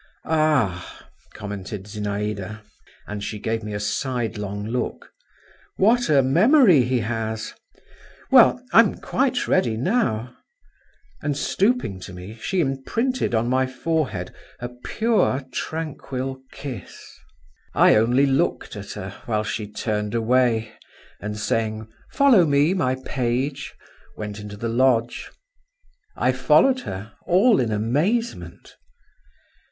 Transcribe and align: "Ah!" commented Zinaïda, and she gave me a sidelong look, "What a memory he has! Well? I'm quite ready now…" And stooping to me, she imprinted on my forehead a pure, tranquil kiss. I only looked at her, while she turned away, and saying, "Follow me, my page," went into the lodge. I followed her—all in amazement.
"Ah!" 0.25 1.05
commented 1.35 1.83
Zinaïda, 1.83 2.63
and 3.05 3.23
she 3.23 3.37
gave 3.37 3.61
me 3.63 3.71
a 3.75 3.79
sidelong 3.79 4.65
look, 4.65 5.11
"What 5.77 6.09
a 6.09 6.23
memory 6.23 6.81
he 6.81 7.01
has! 7.01 7.53
Well? 8.31 8.65
I'm 8.73 8.95
quite 8.95 9.47
ready 9.47 9.77
now…" 9.77 10.35
And 11.21 11.37
stooping 11.37 11.99
to 11.99 12.13
me, 12.13 12.33
she 12.41 12.61
imprinted 12.61 13.35
on 13.35 13.47
my 13.47 13.67
forehead 13.67 14.33
a 14.59 14.69
pure, 14.69 15.45
tranquil 15.53 16.41
kiss. 16.51 16.97
I 17.75 17.93
only 17.93 18.25
looked 18.25 18.75
at 18.75 18.93
her, 18.93 19.11
while 19.27 19.43
she 19.43 19.67
turned 19.71 20.15
away, 20.15 20.71
and 21.19 21.37
saying, 21.37 21.87
"Follow 22.09 22.43
me, 22.47 22.73
my 22.73 22.95
page," 23.05 23.75
went 24.17 24.39
into 24.39 24.57
the 24.57 24.67
lodge. 24.67 25.29
I 26.15 26.31
followed 26.31 26.79
her—all 26.79 27.59
in 27.59 27.71
amazement. 27.71 28.77